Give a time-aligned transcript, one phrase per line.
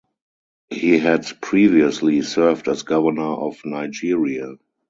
[0.71, 4.55] He had previously served as Governor of Nigeria.